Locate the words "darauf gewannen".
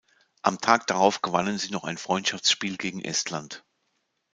0.87-1.59